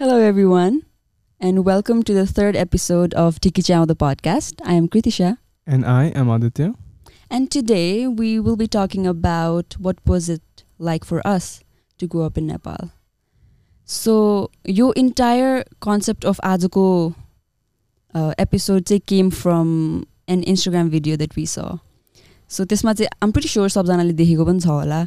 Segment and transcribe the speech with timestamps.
[0.00, 0.82] Hello, everyone,
[1.40, 4.60] and welcome to the third episode of Tiki Chow, the podcast.
[4.64, 6.74] I am Kritisha, And I am Aditya.
[7.28, 10.42] and today we will be talking about what was it
[10.78, 11.60] like for us
[11.98, 12.90] to grow up in Nepal.
[13.84, 17.14] So, your entire concept of आजको
[18.14, 21.78] uh, episode चाहिँ came from an Instagram video that we saw.
[22.48, 25.00] So त्यसमा चाहिँ आम pretty sure सबजनाले देखेको पनि छ होला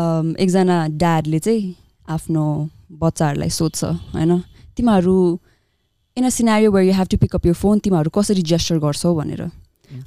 [0.00, 1.74] um, एकजना ड्याडले चाहिँ
[2.16, 2.44] आफ्नो
[2.99, 4.39] बच्चाहरूलाई सोध्छ होइन?
[4.77, 5.15] तिमीहरू
[6.17, 9.13] in a scenario where you have to pick up your phone तिमीहरू कसरी जेस्चर गर्छौ
[9.15, 9.49] भनेर?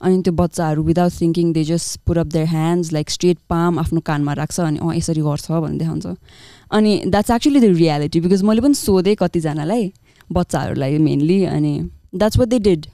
[0.02, 4.00] अनि त्यो बच्चाहरू without thinking they just put up their hands like straight palm आफ्नो
[4.06, 6.06] कानमा राख्छ अनि अँ यसरी गर्छ भनेर देखाउँछ
[6.70, 9.92] अनि that's actually the reality because मैले पनि सोधेँ कतिजनालाई
[10.30, 11.74] बच्चाहरूलाई मेनली अनि
[12.14, 12.86] that's what they did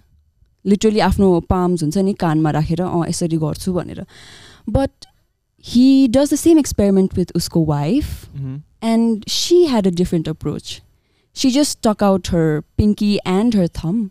[0.64, 4.04] literally आफ्नो पाम्स हुन्छ नि कानमा राखेर अँ यसरी गर्छु भनेर।
[4.68, 5.06] But
[5.64, 8.06] he does the same experiment with उसको wife
[8.82, 10.82] And she had a different approach.
[11.32, 14.10] She just stuck out her pinky and her thumb,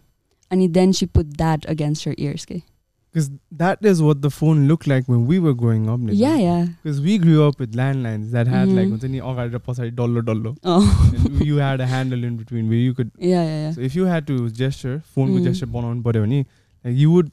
[0.50, 2.46] and then she put that against her ears.
[2.50, 2.64] Okay?
[3.12, 6.00] Because that is what the phone looked like when we were growing up.
[6.04, 6.68] Yeah, yeah.
[6.82, 9.74] Because we grew up with landlines that had mm-hmm.
[9.76, 10.54] like dollar dollar.
[10.64, 11.12] Oh.
[11.42, 13.12] you had a handle in between where you could.
[13.20, 13.72] Yeah, yeah, yeah.
[13.74, 15.36] So if you had to gesture, phone mm.
[15.36, 16.48] could gesture on whatever, like
[16.86, 17.32] you would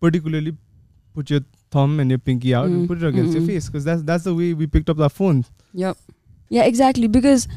[0.00, 0.56] particularly
[1.14, 1.40] put your
[1.72, 2.74] thumb and your pinky out mm.
[2.74, 3.40] and put it against mm-hmm.
[3.40, 5.44] your face because that's that's the way we picked up that phone.
[5.74, 5.96] Yep.
[6.50, 7.08] Yeah, exactly.
[7.08, 7.48] Because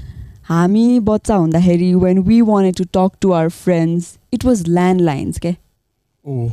[0.50, 5.38] हामी बच्चा हुँदाखेरि when we wanted to talk to our friends, it was landlines.
[5.38, 5.58] Okay?
[6.26, 6.52] oh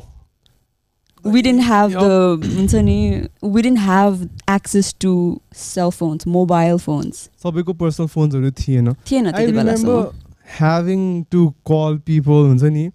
[1.24, 2.02] We didn't have Yup.
[2.02, 5.10] the हुन्छ नि we didn't have access to
[5.52, 7.28] cell phones, mobile phones.
[7.42, 10.12] सबैको personal फोन्सहरू थिएन थिएन I त्यति बेलासम्म remember
[10.60, 11.02] having
[11.34, 12.90] to call people हुन्छ नि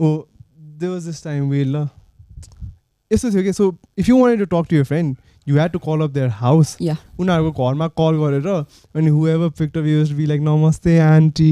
[0.00, 0.26] ओ
[0.78, 1.88] there was this time we ल
[3.10, 5.78] यस्तो थियो कि so if you wanted to talk to your friend you had to
[5.78, 6.96] call up their house Yeah.
[7.20, 8.46] उनीहरूको घरमा कल गरेर
[8.94, 11.50] अनि whoever picked use be like नमस्ते आन्टी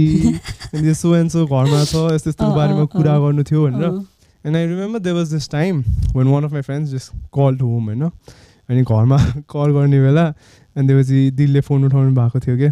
[0.74, 3.20] अनि सो एन्ड सो घरमा छ यस्तो यस्तो अँ, बारेमा अँ, कुरा अँ.
[3.22, 4.06] गर्नु थियो भनेर। अँ.
[4.44, 5.80] And I remember there was this time
[6.16, 9.16] when one of my friends just call to home होइन अनि घरमा
[9.54, 12.68] कल गर्ने बेला अनि त्यसपछि दिदीले फोन उठाउनु भएको थियो कि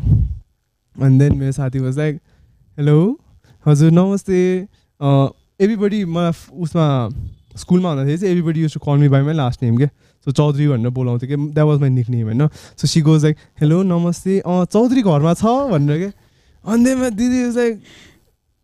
[0.97, 2.21] अनि देन मेरो साथी वाज लाइक
[2.79, 2.97] हेलो
[3.67, 4.39] हजुर नमस्ते।
[5.61, 6.87] एभ्रिबडी मलाई फ- उसमा
[7.59, 9.87] स्कुलमा हुँदाखेरि चाहिँ everybody use to call me by my last name के
[10.25, 12.47] सो चौधरी भनेर बोलाउँथ्यो कि that was my nickname होइन
[12.81, 16.11] so she goes like hello नमस्ते अँ चौधरी घरमा छ भनेर के
[16.65, 17.83] अनि देनमा दिदी वाज लाइक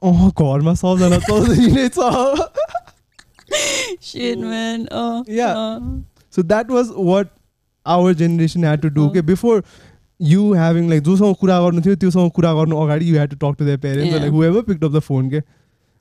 [0.03, 2.48] अँ घरमा सबजना चौधरी नै छ
[4.00, 4.88] Shit, man.
[4.91, 5.54] Oh, Yeah.
[5.56, 6.03] oh.
[6.31, 7.28] So that was what
[7.86, 9.03] our generation had to do.
[9.04, 9.09] Oh.
[9.10, 9.56] Okay, before
[10.31, 13.59] you having like जोसँग कुरा गर्नु थियो त्योसँग कुरा गर्नु अगाडि you had to talk
[13.59, 14.25] to their parents or Yeah.
[14.25, 15.26] like whoever picked up the phone.
[15.32, 15.42] Okay,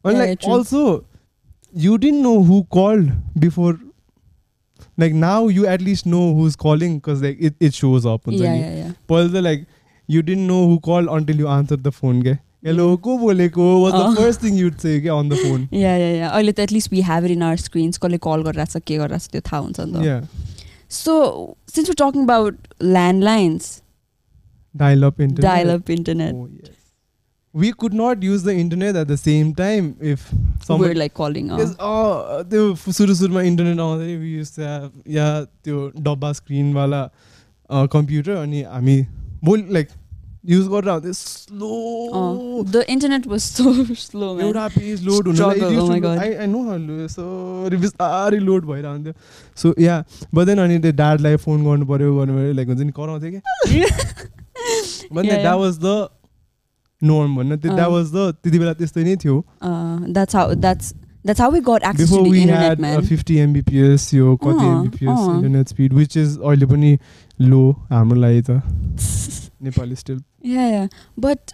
[0.06, 0.54] and Yeah, like true.
[0.54, 0.84] also
[1.86, 2.26] you didn't
[5.03, 8.25] Like now you at least know who's calling because like it, it shows up.
[8.29, 8.61] हुन्छ Yeah, नि.
[8.65, 8.93] yeah, yeah.
[9.13, 9.65] पहिला त like
[10.09, 12.21] you didn't know who called until you answered the phone.
[12.25, 12.35] Okay,
[12.69, 14.15] hello को बोलेको was the Oh.
[14.21, 15.67] first thing you'd say okay, on the phone.
[15.81, 16.31] Yeah, yeah, yeah.
[16.39, 19.27] अहिले त at least we have it in our screens कसले call गरिरहेको छ के गरिरहेको
[19.27, 20.23] छ त्यो थाहा हुन्छ नि त Yeah,
[21.03, 21.19] so
[21.75, 22.59] since we talking about
[22.97, 23.71] landlines
[24.81, 25.43] dial up internet.
[25.45, 26.75] Dial up internet Oh, yes.
[27.54, 30.22] We could not use the internet at the same time if
[30.68, 30.94] somebody.
[31.02, 34.54] Like calling Because, oh, त्यो सुरु सुरुमा internet आउँदाखेरि we use
[35.16, 35.28] या
[35.66, 37.02] त्यो डब्बा स्क्रिनवाला
[37.96, 38.96] computer अनि हामी
[39.44, 39.90] बोल like
[40.46, 43.74] use गरेर आउँथ्यो slow the internet was so
[44.06, 46.18] slow एउटा page load Struggle, oh my God.
[46.18, 49.14] हुनु यसरी बिस्तारै लोड भइरहन्थ्यो
[49.62, 50.04] सो या
[50.34, 53.40] बदेन अनि त्यो ड्याडलाई फोन गर्नु पऱ्यो गर्नु पऱ्यो लाइक हुन्छ नि कराउँथ्यो कि
[55.24, 55.56] Yeah, that.
[55.60, 55.96] Was the
[57.04, 57.80] norm भन्न द्याट.
[57.92, 60.94] वाज द त्यति बेला त्यस्तै नै थियो that's how that's
[61.26, 64.36] that's how we got access before to the we internet had man fifty MBPS यो
[64.38, 65.36] कति अँ, एमबिपिएस अँ.
[65.36, 66.98] इन्टरनेट स्पिड विच इज अहिले पनि
[67.40, 68.62] लो हाम्रो लागि त
[69.64, 70.88] Nepali still yeah yeah
[71.20, 71.52] but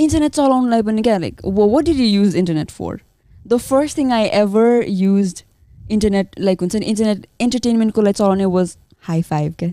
[0.00, 3.00] internet चलाउनुलाई पनि क्या like what did you use internet for
[3.48, 5.42] the first thing I ever use
[5.90, 8.76] internet like हुन्छ नि इन्टरनेट इन्टरटेनमेन्टको लागि चलाउने वाज
[9.08, 9.68] हाई फाइभ क्या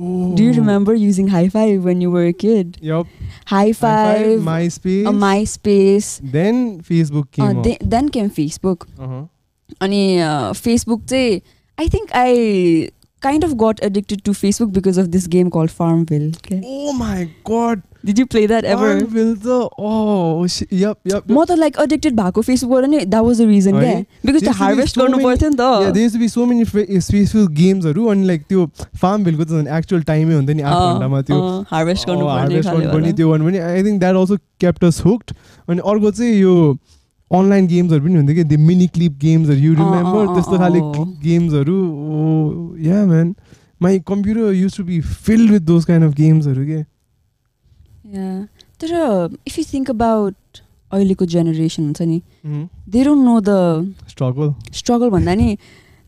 [0.00, 3.06] Do you remember using high five when you were kid Yup.
[3.46, 5.12] High High five, five MySpace.
[5.46, 6.60] MySpace Then
[6.90, 7.88] Facebook came up.
[7.94, 9.24] Then came Facebook Uh-huh.
[9.82, 10.02] अनि
[10.56, 11.40] Facebook चाहिँ
[11.78, 12.88] I think I
[13.23, 16.31] Kind of got addicted to Facebook because of this game call Farmville
[16.73, 17.81] Oh my god.
[18.05, 20.71] Did you play that ever Farmville त oh shit.
[20.73, 21.29] Yup, yup.
[21.31, 24.05] म त like addicted भएको फेसबुकबाट नि that was the reason क्या है?
[24.25, 24.57] Because त्यो
[25.93, 28.43] There used to be so many- Yeah, there used to be so many अनि like
[28.49, 28.65] त्यो
[29.01, 31.39] फार्म भेलको त एक्चुअल टाइमै हुन्थ्यो नि आठ घन्टामा त्यो
[31.71, 35.31] हार्भेस्ट गर्नु हार्भेस्ट गर्नुपर्ने पर्ने त्यो गर्नु पनि I think that also kept us hooked
[35.69, 36.55] अनि अर्को चाहिँ यो
[37.31, 40.79] अनलाइन गेम्सहरू पनि हुन्थ्यो कि त्यो मिनी क्लिप गेम्सहरू यु रिमेम्बर त्यस्तो खाले।
[41.23, 41.77] गेम्सहरू
[42.87, 43.33] yeah man
[43.81, 46.81] my computer use to be filled with those kind of गेम्सहरू के?
[48.79, 48.89] तर
[49.47, 50.35] इफ यु थिङ्क अबाउट
[50.91, 52.19] अहिलेको जेनेरेसन हुन्छ नि.
[52.89, 53.51] They don't know the
[54.09, 55.57] struggle struggle भन्दा नि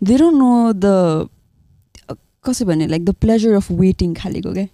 [0.02, 1.30] दे डोन्ट नो द
[2.46, 4.68] कसो भने like the pleasure of waiting खालेको क्या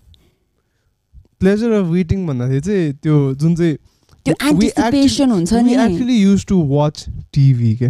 [1.39, 3.77] प्लेजर अफ वेटिङ भन्दाखेरि चाहिँ त्यो जुन चाहिँ
[4.25, 7.07] त्यो एन्टिसिपेसन हुन्छ नि। actually used to watch
[7.38, 7.89] TV के.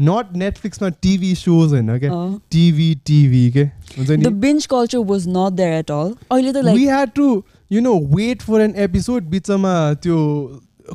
[0.00, 2.12] नट नेटफ्लिक्समा टिभी सोज होइन क्या।
[2.52, 3.62] टिभी टिभी के
[3.96, 7.28] हुन्छ नि binge culture was not there at all अहिले त we had to
[7.72, 9.72] you know wait for an episode बिचमा
[10.02, 10.18] त्यो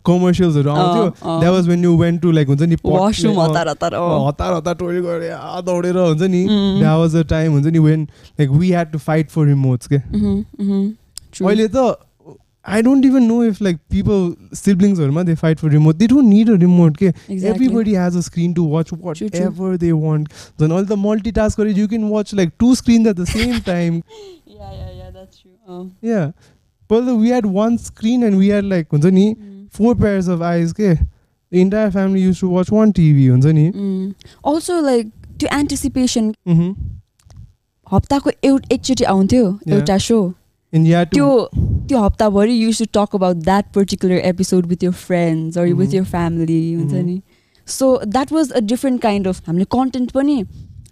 [0.06, 1.06] कमर्सियल्सहरू आउँथ्यो।
[1.40, 3.96] That was when you went to like हुन्छ नि वासरुम हतार हतार
[4.28, 6.46] हतार हतार टोइलेट गरेर दौडेर हुन्छ नि.
[6.50, 8.04] द्याट वाज अ टाइम हुन्छ नि when
[8.40, 11.78] like we had to fight for remotes के अहिले त
[12.69, 16.50] I don't even know if like people सिब्लिङ्सहरूमा they fight for remote they don't need
[16.50, 17.12] a remote के
[17.50, 18.99] everybody has a screen to watch true.
[19.11, 20.33] whatever they want.
[20.62, 24.03] Then all the multitask or you can watch like two screens at the same time.
[26.03, 26.33] Yeah.
[26.91, 29.27] But the- we had one screen and we had like हुन्छ नि
[29.79, 33.67] four pairs of eyes के the entire family used to watch one TV हुन्छ नि
[34.53, 35.11] also like
[35.41, 36.75] त्यो anticipation Mhm.
[37.93, 39.75] हप्ताको एउटा एकचोटि आउँथ्यो Yeah.
[39.79, 40.19] एउटा so
[40.74, 44.84] and you had to त्यो त्यो हप्ताभरि you to talk about that particular episode with
[44.84, 45.96] your friends or with Mhm.
[45.96, 47.06] Your family हुन्छ Mhm.
[47.06, 47.22] नि?
[47.68, 50.42] So that was a different kind of हामीले कन्टेन्ट पनि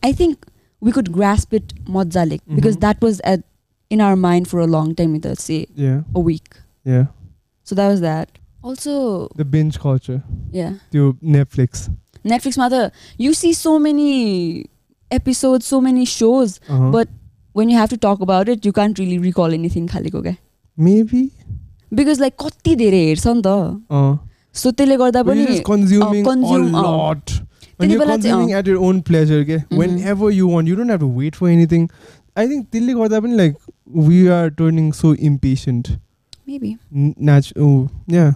[0.06, 0.46] I think
[0.82, 2.80] we could grasp it मजाले because Mhm.
[2.80, 3.44] That was at
[3.92, 6.04] in our mind for a long time with say yeah.
[6.18, 6.54] A week
[6.88, 7.06] yeah.
[7.68, 10.20] So that was that also the binge culture.
[10.56, 11.88] Yeah त्यो Netflix.
[12.26, 12.92] नेटफ्लिक्समा त
[13.22, 14.12] you see so many
[15.12, 16.92] episode so many shows uh-huh.
[17.58, 20.36] When you have to talk about it you can't really recall anything खालेको क्या
[20.78, 21.28] maybe
[21.94, 23.54] because like कति धेरै हेर्छ नि त
[23.92, 24.18] uh,
[24.56, 25.46] so त्यसले गर्दा पनि
[27.80, 29.64] त्यति बेला own pleasure, okay?
[29.72, 29.78] Mhm.
[29.78, 31.90] whenever you want, you don't have to wait for anything.
[32.36, 33.56] I think त्यसले गर्दा पनि like
[34.10, 35.92] we are turning so impatient.
[36.50, 36.76] Maybe
[37.58, 38.32] oh, yeah.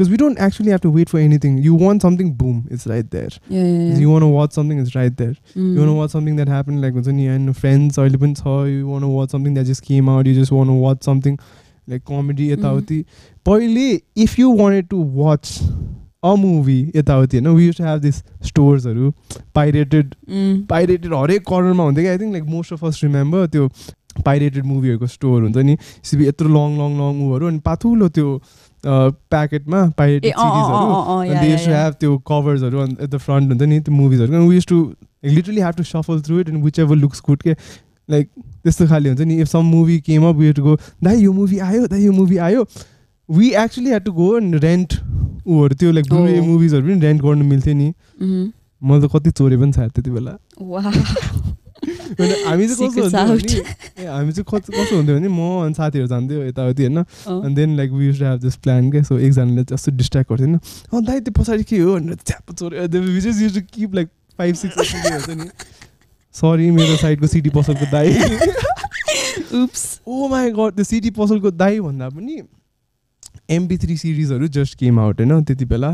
[0.00, 1.56] Because we don't actually have to wait for anything.
[1.58, 3.28] You want something, boom, it's right there.
[3.50, 5.34] You want to watch something, it's right there.
[5.54, 5.74] You Mm.
[5.78, 8.86] want to watch something that happened, like हुन्छ नि and friends अहिले पनि छ you
[8.92, 11.36] want to watch something that just came out, you just want to watch something
[11.88, 13.04] like comedy यताउति
[13.50, 13.84] पहिले
[14.26, 15.52] if you wanted to watch
[16.22, 18.22] a movie यताउति होइन we used to have these
[18.52, 19.12] storesहरू
[19.58, 20.14] pirated
[20.72, 23.68] pirated हरेक कर्नरमा हुन्थ्यो कि I think like most of us remember त्यो
[24.24, 25.76] पाइरेटेड मुभीहरूको स्टोर हुन्छ नि
[26.10, 28.40] सिबी यत्रो लङ लङ लङ उहरू अनि पातुलो त्यो
[28.86, 33.94] प्याकेटमा पाइरेटेड सिरिजहरू। दे युज टु हेभ त्यो कभर्सहरू एट द फ्रन्ट हुन्छ नि त्यो
[33.94, 34.78] मुभिजहरू we use to
[35.24, 37.52] literally have to shuffle through it and whichever looks good के
[38.08, 38.28] लाइक
[38.64, 41.58] त्यस्तो खाले हुन्छ नि। If some movie came up we to go दाइ यो मुभी
[41.58, 42.66] आयो दाइ यो मुभी आयो।
[43.28, 44.94] We actually had to go and rent
[45.46, 46.40] ऊहरू। त्यो लाइक ब्लुरे.
[46.40, 47.92] मुभिजहरू पनि रेन्ट गर्नु मिल्थ्यो नि।
[48.82, 50.32] मैले त कति चोरे पनि छ त्यति बेला।
[51.90, 53.62] हामी चाहिँ कस्तो हुन्थ्यो
[53.98, 57.76] ए, हामी चाहिँ कस्तो कस्तो हुन्थ्यो भने म अनि साथीहरू जान्थ्यो यताउति होइन अनि then
[57.76, 60.58] like we use have this plan के सो एकजनाले जस्तो डिस्ट्र्याक्ट गर्थ्यो होइन
[60.92, 64.08] अँ दाइ त्यो पछाडि के हो भनेर च्याप to keep like
[64.38, 65.48] five six हुन्छ नि
[66.34, 68.14] सरी मेरो साइडको सिटी पसलको दाइ
[69.54, 72.40] उप्स ओ माई गड त्यो सिटी पसलको दाइ भन्दा पनि
[73.50, 75.90] एमपी थ्री सिरिजहरू जस्ट केम आउट होइन त्यति बेला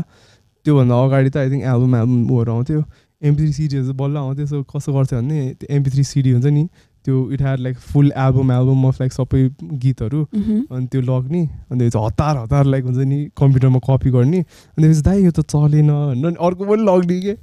[0.65, 2.81] त्योभन्दा अगाडि त आई थिङ्क एल्बम एल्बमहरू आउँथ्यो
[3.21, 6.67] एमपी थ्री सिडिजहरू बल्ल आउँथ्यो सो कसो गर्थ्यो भने त्यो एमपी थ्री सिडी हुन्छ नि
[7.05, 9.41] त्यो it had like full album album of like सबै
[9.83, 11.41] गीतहरू अनि त्यो लग्ने
[11.71, 15.31] अनि त्यो चाहिँ हतार हतार लाइक हुन्छ नि कम्प्युटरमा कपी गर्ने अनि त्यसपछि दाइ यो
[15.31, 17.35] त चलेन भनेर अनि अर्को पनि लग्ने के?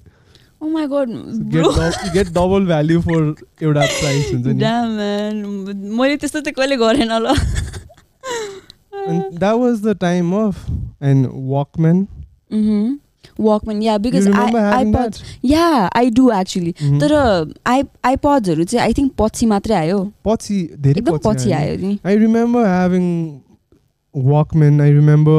[2.15, 3.21] गेट डबल भ्याल्यु फर
[3.63, 4.55] एउटा प्राइस हुन्छ नि।
[5.99, 7.35] मैले त्यस्तो चाहिँ कहिले गरेन ल।
[9.07, 10.61] And that was the time of
[10.99, 11.27] and
[13.39, 13.47] Walkman.
[13.47, 15.15] Walkman yeah because having iPod?
[15.45, 16.73] Yeah I do actually.
[17.01, 17.13] तर
[17.67, 22.17] आई आइपड्सहरू चाहिँ आई थिङ्क पछि मात्रै आयो पछि धेरै एकदम पछि आयो नि I
[22.17, 23.41] remember having
[24.15, 24.81] Walkman.
[24.81, 25.39] I remember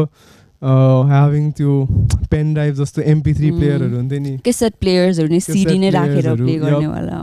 [0.62, 1.88] uh, having त्यो
[2.32, 3.52] पेन ड्राइभ जस्तो एमपी थ्री.
[3.52, 6.58] प्लेयरहरू हुन्थ्यो नि केसेट प्लेयर्सहरू नि सिडी नै राखेर प्ले.
[6.58, 7.20] गर्नेवाला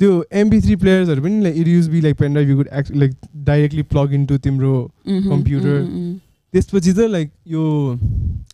[0.00, 2.96] त्यो एमपी थ्री प्लेयर्सहरू पनि like it use be like pen drive you could act
[2.96, 5.76] like directly plug तिम्रो Mhm, Computer.
[5.80, 6.18] mhm, mhm.
[6.54, 7.64] त्यसपछि त लाइक यो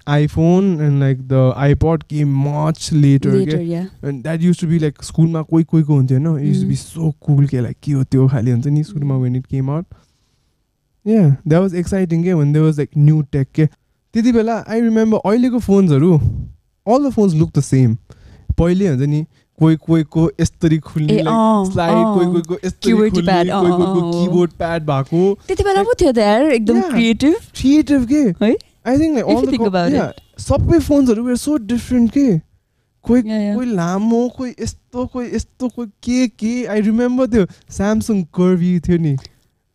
[0.06, 3.86] iPhone and like the iPod came much later Later, yeah.
[4.08, 6.80] And that use to be like स्कुलमा कोही कोहीको हुन्थ्यो होइन use to be Mm.
[6.80, 9.22] So cool के लाइक के हो त्यो खाले हुन्छ नि सुरुमा Mm.
[9.22, 9.84] When it came out
[11.06, 14.80] yeah that was exciting के भने that was like new tech के त्यति बेला आई
[14.80, 16.12] रिमेम्बर अहिलेको फोन्सहरू
[16.86, 17.96] all the phones look the same
[18.58, 19.24] पहिले हुन्छ नि
[19.60, 22.54] कोही कोहीको यस्तरी खुल्ने स्लाइड कोही। कोहीको
[23.10, 26.90] खुल्ने pad, कोही कोहीको। किबोर्ड प्याड भएको त्यति बेला पो थियो त यार एकदम Yeah.
[26.90, 28.54] क्रिएटिभ क्रिएटिभ के है?
[28.86, 29.60] आई थिङ्क लाइक
[29.94, 30.12] द
[30.48, 32.26] सबै फोन्सहरू वेयर सो डिफ्रेन्ट के
[33.04, 33.22] कोही.
[33.54, 38.98] कोही लामो कोही यस्तो कोही यस्तो कोही के के आई रिमेम्बर त्यो स्यामसङ कर्भी थियो
[38.98, 39.16] नि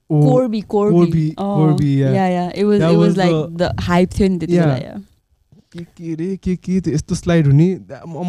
[0.09, 0.95] oh, Corby, Corby.
[0.97, 2.13] Corby, oh, Corby, yeah.
[2.13, 2.51] yeah, yeah.
[2.55, 4.53] It was That it was, was like the- the, hype थियो नि त्यति.
[4.53, 5.01] बेला.
[5.73, 7.65] के के रे के के त्यो यस्तो स्लाइड हुने?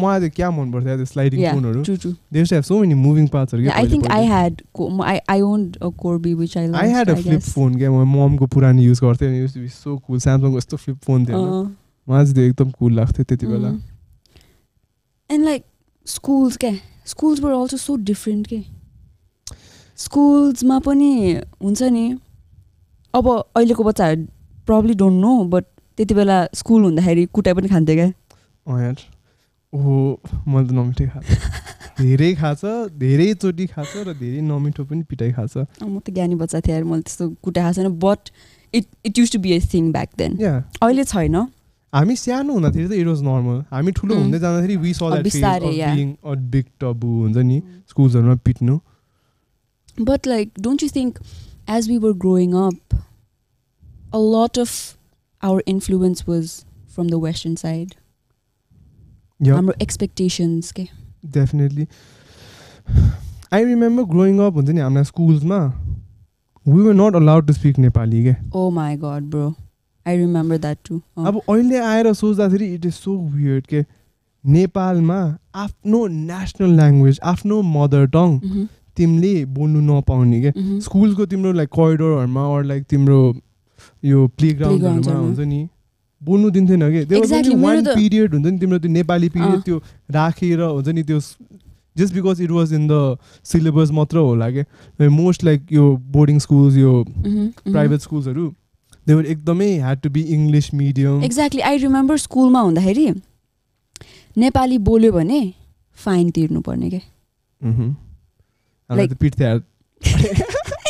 [0.01, 2.13] मलाई त्यो क्या मन पर्थ्यो त्यो स्लाइडिङ फोनहरू true, true.
[2.33, 3.69] They have so many moving पार्ट्सहरू
[4.17, 7.09] I had co- m- I I owned a Corby which I I had.
[7.09, 7.41] A flip.
[7.55, 11.25] Phone क्या म ममको पुरानो युज गर्थेँ अनि युज सो कुल स्यामसङको यस्तो फ्लिप फोन
[11.25, 11.41] थियो
[12.07, 13.73] मलाई चाहिँ त्यो एकदम कुल लाग्थ्यो त्यति बेला.
[15.29, 15.65] And like
[16.05, 16.71] schools के
[17.15, 18.61] schools were also so different के
[20.05, 21.11] स्कुल्समा पनि
[21.63, 22.05] हुन्छ नि
[23.13, 24.25] अब अहिलेको बच्चाहरू
[24.65, 25.65] प्रब्ली डोन्ट नो बट
[25.97, 28.07] त्यति बेला स्कुल हुँदाखेरि कुटाइ पनि खान्थ्यो क्या।
[28.67, 28.97] अँ यार।
[29.73, 29.95] ओहो
[30.47, 31.35] मैले त नमिठै खाएको
[32.01, 32.61] धेरै खाछ
[33.01, 37.01] धेरैचोटि खाछ र धेरै नमिठो पनि पिटाइ अँ, म त ज्ञानी बच्चा थिएँ यार मैले
[37.07, 38.29] त्यस्तो कुटाइ खाएको छैन but
[38.73, 41.35] it it use to be a thing back then yeah अहिले छैन।
[41.93, 44.15] हामी सानो हुँदाखेरि त इट वाज नर्मल हामी ठुलो.
[44.15, 44.95] हुँदै जाँदाखेरि we uh,
[46.23, 48.79] uh big taboo हुन्छ नि स्कुल्सहरूमा पिट्नु।
[50.07, 51.19] But like, don't you think
[51.67, 52.93] as we were growing up,
[54.13, 54.71] a lot of
[55.43, 56.53] our influence was
[56.95, 57.95] from the Western side?
[59.39, 60.71] Yeah Our expectations.
[60.73, 60.87] Okay.
[61.33, 61.85] Definitely
[63.53, 65.57] I remember growing up हुन्छ नि हाम्रो स्कुल्समा
[66.65, 69.47] we were not allowed to speak Nepali Oh my god, bro.
[70.05, 70.99] I remember that too.
[71.17, 71.25] Oh.
[71.27, 73.83] अब अहिले आएर सोच्दाखेरि it is so weird के
[74.43, 75.17] नेपालमा
[75.63, 78.67] आफ्नो नेसनल ल्याङ्ग्वेज आफ्नो मदर टङ Mhm,
[78.97, 80.51] तिमीले बोल्नु नपाउने क्या.
[80.85, 83.19] स्कुलको तिम्रो लाइक करिडोरहरूमा अर लाइक तिम्रो
[84.03, 85.61] यो प्लेग्राउन्डहरूमा Playgroundsहरूमा। हुन्छ नि
[86.21, 89.77] बोल्नु दिन्थेन कि मेरो वान पिरियड हुन्छ नि तिम्रो त्यो नेपाली पिरियड। त्यो
[90.11, 91.19] राखेर हुन्छ नि त्यो
[91.95, 96.75] just because it was in the syllabus मात्र होला क्या मोस्ट लाइक यो बोर्डिङ स्कुल्स
[96.77, 96.93] यो.
[97.67, 98.45] प्राइभेट स्कुल्सहरू
[99.07, 103.07] देवर एकदमै had to be English medium exactly I remember स्कुलमा हुँदाखेरि
[104.37, 105.41] नेपाली बोल्यो भने
[105.97, 107.01] फाइन तिर्नुपर्ने क्या
[109.19, 109.59] पिट्थ्यो यार।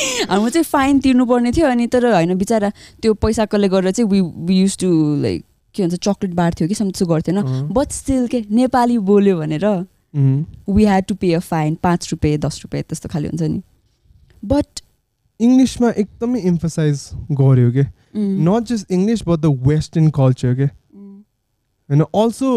[0.29, 2.69] हाम्रो चाहिँ फाइन तिर्नुपर्ने थियो अनि तर होइन बिचरा
[3.01, 4.89] त्यो पैसा कलेक्ट गरेर चाहिँ we we use to
[5.21, 7.41] like के भन्छ चक्लेट बार थियो कि सम गर्थेन।
[7.73, 9.65] बट स्टिल के नेपाली बोल्यो भनेर.
[10.15, 13.61] We had to pay a fine पाँच रुपियाँ दस रुपियाँ त्यस्तो खालि हुन्छ नि।
[14.43, 14.81] बट
[15.39, 17.83] इङ्ग्लिसमा एकदमै इम्फसाइज गर्यो के?
[18.17, 20.65] Not just English but the western culture के?
[21.89, 22.51] होइन also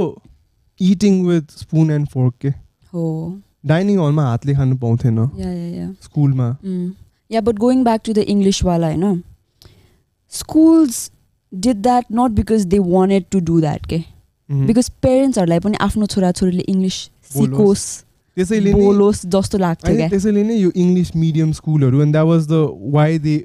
[0.81, 2.49] eating with spoon and fork के?
[2.93, 3.07] हो।
[3.67, 5.27] डाइनिङ हलमा हातले खानु पाउँथेन।
[6.03, 6.49] स्कुलमा
[7.35, 9.23] yeah but going back to the इङ्ग्लिसवाला होइन
[10.33, 11.11] schools
[11.53, 13.99] did that not because they wanted to do that के.
[14.51, 16.99] बिकज पेरेन्ट्सहरूलाई पनि आफ्नो छोराछोरीले इङ्ग्लिस।
[17.35, 17.87] सिकोस्
[18.37, 22.91] त्यसैले बोलोस् जस्तो लाग्थ्यो क्या त्यसैले नै यो इङ्ग्लिस मिडियम स्कुलहरू and that was the
[22.95, 23.37] why they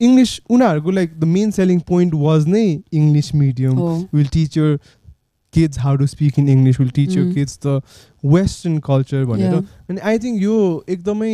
[0.00, 3.78] English उनीहरूको like the main selling point was नै English medium
[4.14, 4.72] will teach your
[5.54, 7.34] kids how to speak in English, will teach your Mm.
[7.36, 7.72] kids the
[8.34, 9.54] Western culture भनेर.
[9.90, 10.58] अनि I think यो
[10.88, 11.32] एकदमै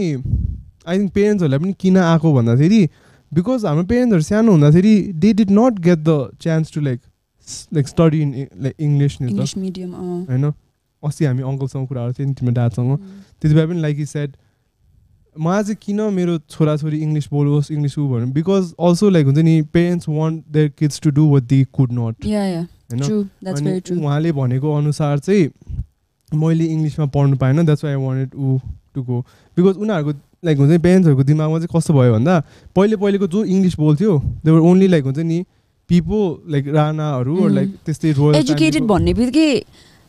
[0.87, 2.81] I think पेरेन्ट्सहरूलाई पनि किन आएको भन्दाखेरि
[3.33, 7.01] बिकज हाम्रो पेरेन्ट्सहरू सानो हुँदाखेरि they did not get the chance to like
[7.73, 9.21] like study in like English
[9.59, 10.53] medium होइन
[11.03, 14.37] अस्ति हामी अङ्कलसँग कुरा गर्थ्यौँ नि तिम्रो ड्याडसँग त्यति बेला पनि लाइक सेड
[15.37, 19.61] मलाई चाहिँ किन मेरो छोराछोरी इङ्ग्लिस बोलोस् इङ्ग्लिस ऊ भन्नु बिकज अल्सो लाइक हुन्छ नि
[19.73, 25.51] parents want their kids to do what they could not होइन उहाँले भनेको अनुसार चाहिँ
[26.31, 28.59] मैले इङ्ग्लिसमा पढ्नु पाएन द्याट्स वाइ आई वान्टेड ऊ
[28.95, 29.21] टु गो
[29.57, 30.13] बिकज उनीहरूको
[30.47, 32.35] लाइक हुन्छ नि पेरेन्ट्सहरूको दिमागमा चाहिँ कस्तो भयो भन्दा
[32.77, 35.45] पहिले पहिलेको जो इङ्ग्लिस बोल्थ्यो देवर ओन्ली लाइक हुन्छ नि
[35.91, 37.49] पिपल लाइक राणाहरू.
[37.59, 39.51] लाइक त्यस्तै एजुकेटेड भन्ने बित्तिकै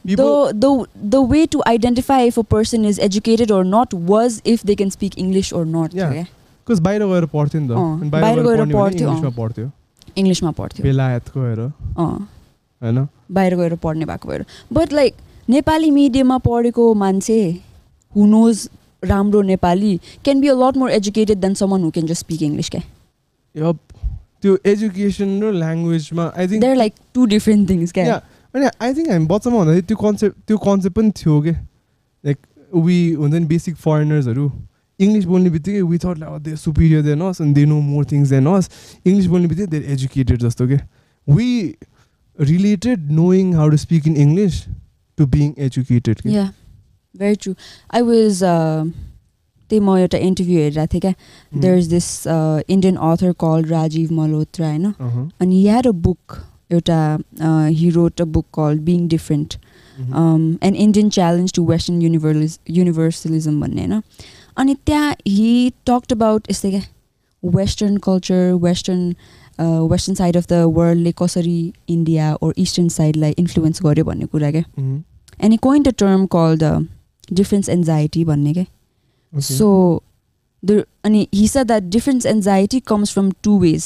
[0.06, 0.70] the the
[1.14, 4.92] the way to identify if a person is educated or not was if they can
[4.92, 5.94] speak English or not.
[5.94, 6.14] Yeah.
[6.68, 9.70] Because बाहिर गएर पढ्थ्यो नि त। अँ, बाहिर गएर पढ्थ्यो, इङ्ग्लिसमा पढ्थ्यो।
[10.18, 12.28] इङ्ग्लिसमा पढ्थ्यो। बेलायत गएर अँ।
[12.82, 13.08] होइन?
[13.32, 15.14] बाहिर गएर पढ्ने भएको भएर। बट लाइक
[15.50, 17.40] नेपाली मिडियममा पढेको मान्छे
[18.16, 18.70] हु नोज
[19.08, 22.70] राम्रो Nepali can be a lot more educated than someone who can just speak English
[22.70, 22.82] क्या
[23.56, 23.78] यप
[24.44, 28.22] त्यो एजुकेसन र ल्याङ्ग्वेजमा I think there like two different things क्या Yeah.
[28.54, 31.52] अनि आई थिङ्क हामी बच्चामा हुँदाखेरि त्यो कन्सेप्ट त्यो कन्सेप्ट पनि थियो कि
[32.24, 32.38] लाइक
[32.86, 34.46] वी हुन्छ नि बेसिक फरेनर्सहरू
[35.00, 38.30] इङ्ग्लिस बोल्ने बित्तिकै we thought like they superior than us and they know more things
[38.30, 38.70] than us
[39.06, 40.80] English बोल्ने बित्तिकै देयर एजुकेटेड जस्तो के
[41.28, 41.50] we
[42.40, 44.64] related knowing how to speak in English
[45.18, 46.48] to being educated के yeah
[47.16, 47.54] very true
[47.94, 51.14] I was त्यही म एउटा interview हेरिरहेको थिएँ क्या.
[51.62, 54.94] There is this Indian author call Rajiv Malhotra होइन
[55.42, 56.38] अनि ह्याड अ बुक
[56.72, 57.00] एउटा
[57.70, 59.54] he wrote a book call being different
[59.98, 64.02] an Indian challenge to western युनिभर्लिज universalism भन्ने होइन
[64.58, 66.82] अनि त्यहाँ हि टक्ड अबाउट यस्तै क्या
[67.44, 69.14] western culture western
[69.92, 71.58] western side of the वर्ल्डले कसरी
[71.90, 76.58] इन्डिया ओर इस्टर्न साइडलाई इन्फ्लुएन्स गर्यो भन्ने कुरा क्या and he coined a term call
[76.58, 76.88] the
[77.32, 78.66] difference anxiety भन्ने क्या.
[79.34, 79.70] सो
[80.64, 81.20] the अनि
[81.50, 83.86] said that difference anxiety comes from two ways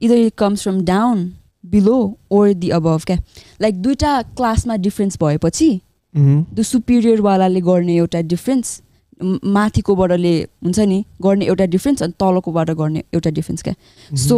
[0.00, 1.22] either it comes from down
[1.64, 2.00] below
[2.30, 3.16] or the above क्या
[3.62, 5.70] like दुइटा क्लासमा डिफ्रेन्स भएपछि.
[6.14, 8.80] त्यो सुपिरियरवालाले गर्ने एउटा डिफ्रेन्स
[9.56, 13.74] माथिकोबाटले हुन्छ नि गर्ने एउटा डिफ्रेन्स अनि तलकोबाट गर्ने एउटा डिफ्रेन्स क्या.
[14.26, 14.36] So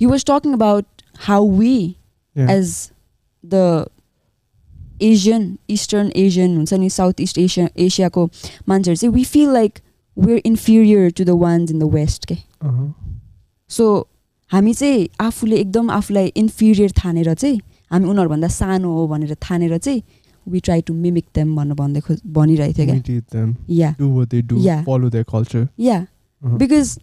[0.00, 0.86] he was talking about
[1.28, 1.76] how we.
[2.36, 2.90] As
[3.44, 3.54] the
[5.02, 8.28] Asian eastern Asian हुन्छ नि साउथ इस्ट एसिया एसियाको
[8.68, 9.78] मान्छेहरू चाहिँ we feel like
[10.16, 12.36] we're inferior to the ones in the west के.
[13.70, 14.06] सो
[14.50, 17.60] हामी चाहिँ आफूले एकदम आफूलाई इन्फिरियर ठानेर चाहिँ
[17.92, 20.02] हामी उनीहरूभन्दा सानो हो भनेर ठानेर चाहिँ
[20.46, 23.44] we try to mimic them भनेर भन्दै खो भनिरहेको थियो.
[23.70, 24.56] Yeah Do what they do.
[24.58, 24.84] Yeah.
[24.84, 25.66] Follow their culture.
[25.78, 26.06] Yeah
[26.42, 26.58] Uh-huh.
[26.58, 26.98] Because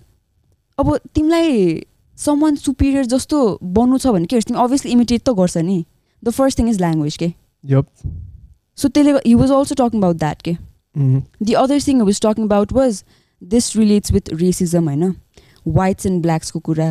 [0.77, 1.83] अब तिमीलाई
[2.17, 5.75] समन सुपिरियर जस्तो बन्नु छ भने के तिमी अभियसली इमिटेट त गर्छ नि
[6.23, 7.27] the first thing is language के
[7.66, 7.86] Yup.
[8.76, 10.56] सो त्यसले he was also talking about that के
[10.96, 11.20] Mhm.
[11.48, 12.96] The other thing I was talking about was
[13.52, 15.14] this relates with racism, I know.
[15.76, 16.88] Whites and blacks ko kura.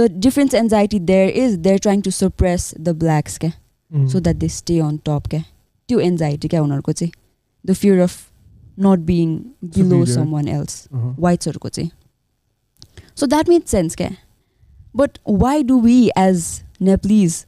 [0.00, 4.06] The difference anxiety there is they're trying to suppress the blacks ke, Mhm.
[4.14, 5.42] so that they stay on top ke.
[5.88, 7.12] त्यो anxiety क्या उनीहरूको चाहिँ
[7.64, 8.14] the fear of
[8.86, 9.34] not being
[9.74, 10.14] below Superior.
[10.14, 11.12] someone else Uh-huh.
[11.26, 11.90] whitesहरूको चाहिँ
[13.22, 14.10] so that made sense क्या
[15.02, 17.44] but why do we as Nepalese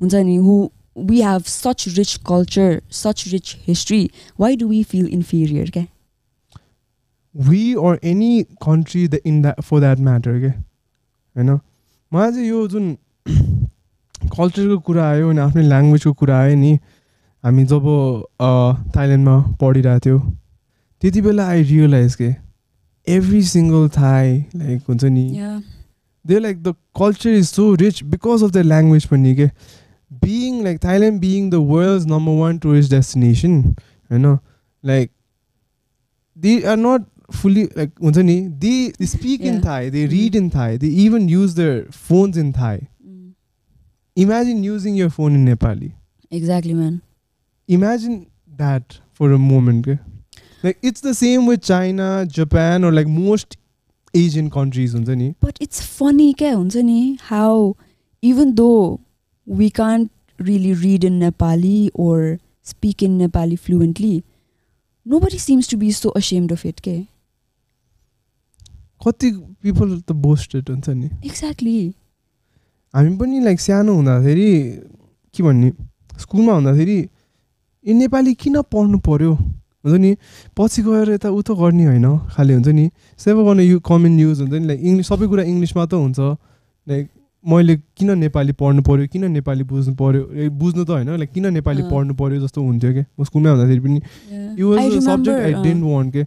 [0.00, 0.56] हुन्छ नि who
[0.97, 5.87] we have such rich culture such rich history why do we feel inferior क्या
[7.35, 10.49] we or any country that in that for that matter के
[11.35, 11.49] होइन
[12.11, 12.97] मलाई चाहिँ यो जुन
[14.35, 16.73] कल्चरको कुरा आयो अनि आफ्नै ल्याङ्ग्वेजको कुरा आयो नि
[17.43, 17.85] हामी जब
[18.95, 20.19] थाइल्यान्डमा पढिरहेको थियो
[21.01, 22.33] त्यति बेला आई रियलाइज के
[23.07, 25.25] एभ्री सिङ्गल थाई लाइक हुन्छ नि
[26.25, 29.49] they like the culture is so rich because of the language पनि के
[30.21, 33.75] being like Thailand being the world's number one tourist destination,
[34.09, 34.41] you know,
[34.81, 35.11] like
[36.35, 39.51] they are not fully like they they speak yeah.
[39.51, 40.11] in Thai, they mm-hmm.
[40.11, 42.87] read in Thai, they even use their phones in Thai.
[43.05, 43.33] Mm.
[44.15, 45.93] Imagine using your phone in Nepali.
[46.31, 47.01] Exactly, man.
[47.67, 49.87] Imagine that for a moment.
[49.87, 49.99] Okay?
[50.63, 53.57] Like it's the same with China, Japan, or like most
[54.13, 54.95] Asian countries.
[55.39, 56.33] But it's funny
[57.21, 57.75] how
[58.21, 59.01] even though
[59.47, 64.23] we can't really read in Nepali or speak in Nepali fluently.
[65.05, 67.07] Nobody seems to be so ashamed of it के
[69.01, 69.31] कति
[69.63, 71.93] people त boasted हुन्छ नि exactly.
[72.93, 74.51] हामी पनि like सानो हुँदाखेरि
[75.35, 75.71] के भन्ने
[76.19, 76.97] स्कुलमा हुँदाखेरि
[77.85, 80.15] ए नेपाली किन पढ्नु पर्यो हुन्छ नि
[80.57, 84.53] पछि गएर यता उता गर्ने होइन खालि हुन्छ नि सेभा गर्ने यु कमन युज हुन्छ
[84.53, 86.19] नि लाइक इङ्ग्लिस सबै कुरा इङ्ग्लिसमा त हुन्छ
[86.87, 87.05] लाइक
[87.51, 91.45] मैले किन नेपाली पढ्नु पर्यो किन नेपाली बुझ्नु पर्यो ए, बुझ्नु त होइन लाइक किन
[91.53, 93.97] नेपाली। पढ्नु पर्यो जस्तो हुन्थ्यो क्या म स्कुलमा हुँदाखेरि पनि.
[94.57, 96.21] It was a subject I didn't want के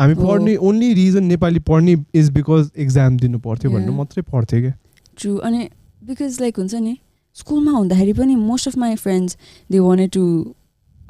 [0.00, 0.26] हामी Oh.
[0.26, 3.96] पढ्ने ओन्ली रिजन नेपाली पढ्ने इज बिकज एक्जाम दिनु पर्थ्यो भनेर Yeah.
[3.98, 4.72] मात्रै पढ्थ्यो क्या
[5.18, 5.68] ट्रु अनि
[6.04, 6.96] बिकज लाइक हुन्छ नि
[7.36, 9.36] स्कुलमा हुँदाखेरि पनि most of my friends
[9.70, 10.24] they wanted to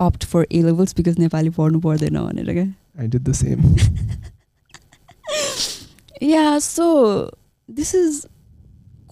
[0.07, 2.67] opt for A levels because Nepali पढ्नु पर्दैन भनेर क्या
[3.01, 3.59] I did the same
[6.23, 6.87] yeah so
[7.69, 8.25] this is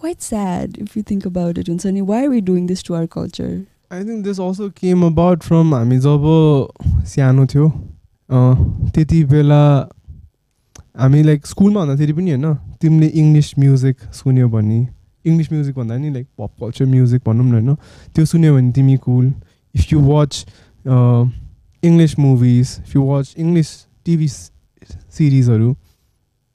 [0.04, 3.06] quite sad if you think about it हुन्छ नि why we doing this to our
[3.12, 3.50] culture
[3.90, 6.26] I think this also came about from हामी जब
[7.08, 7.68] सानो थियो
[8.90, 9.60] त्यति बेला
[10.96, 14.80] हामी लाइक स्कुलमा हुँदाखेरि पनि होइन तिमीले इङ्ग्लिस म्युजिक सुन्यो भने
[15.24, 17.74] इङ्ग्लिस म्युजिक भन्दा नि लाइक पप कल्चर म्युजिक भनौँ न होइन
[18.14, 19.32] त्यो सुन्यो भने तिमी cool
[19.74, 20.44] if you watch
[21.82, 23.72] English movies if you watch English
[24.04, 25.74] TV सिरिजहरू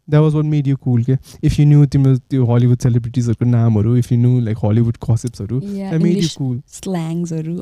[0.10, 3.96] that was what made you cool के इफ यु न्यू तिम्रो त्यो हलिउड सेलिब्रिटिजहरूको नामहरू
[3.96, 5.62] if you knew like Hollywood कसेप्सहरू
[6.00, 7.58] made you cool स्ल्याङ्सहरू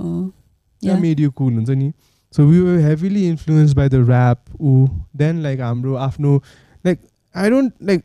[1.02, 1.92] made you cool हुन्छ नि
[2.34, 6.36] so we were heavily influence by the rap uh then like हाम्रो आफ्नो
[6.86, 7.00] like
[7.36, 8.04] I don't like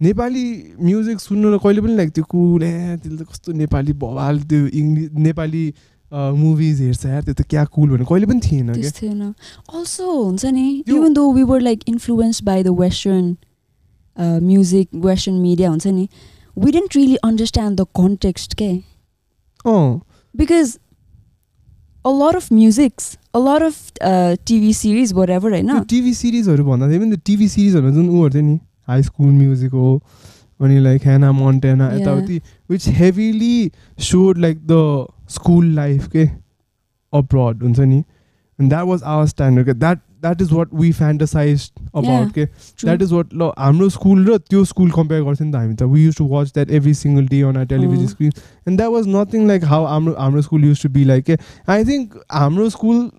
[0.00, 0.44] Nepali
[0.80, 4.66] music सुन्नु र कहिले पनि लाइक त्यो कुल ए त्यसले त कस्तो नेपाली बवाल त्यो
[4.66, 5.62] इङ्ग्लिस नेपाली
[6.12, 9.22] मुभिज हेर्छ यार त्यो त क्या कुल भन्ने कहिले पनि थिएन थिएन।
[9.74, 13.36] अल्सो हुन्छ नि even though we were like influence by the western
[14.42, 16.08] music western media हुन्छ नि
[16.58, 18.70] we didn't really understand the context के
[19.66, 20.00] अँ।
[20.34, 20.78] Because
[22.04, 26.98] a lot of musics, a lot of uh, TV series, whatever, होइन TV सिरिजहरू भन्दाखेरि
[26.98, 29.90] पनि TV सिरिजहरूमा जुन उहरू थियो नि हाई स्कुल म्युजिक हो
[30.60, 31.90] अनि लाइक हेना मन्टेना.
[31.94, 32.40] यताउति
[32.70, 33.70] which heavily
[34.08, 34.72] sold like the
[35.28, 36.24] school life के
[37.12, 38.02] अब्रड हुन्छ नि
[38.58, 43.12] द्याट वाज आवर स्ट्यान्डर्ड के that that is what we fantasize about के द्याट इज
[43.12, 46.16] वाट ल हाम्रो स्कुल र त्यो स्कुल कम्पेयर गर्थ्यो नि त हामी त we use
[46.16, 48.06] to watch that every single day on our television.
[48.06, 48.32] Screen
[48.68, 51.38] and that was nothing like how हाम्रो हाम्रो school use to be like के
[51.68, 53.10] आई थिङ्क हाम्रो school